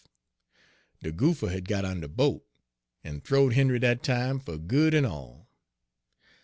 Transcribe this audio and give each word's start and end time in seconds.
De 1.03 1.11
goopher 1.11 1.49
had 1.49 1.67
got 1.67 1.83
de 1.83 1.89
under 1.89 2.07
bolt, 2.07 2.43
en 3.03 3.21
th'owed 3.21 3.53
Henry 3.53 3.77
dat 3.77 4.01
time 4.01 4.39
fer 4.39 4.57
good 4.57 4.95
en 4.95 5.05
all. 5.05 5.47